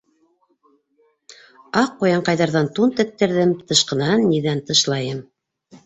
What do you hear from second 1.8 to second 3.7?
Ак куянкайҙарҙан тун тектерҙем-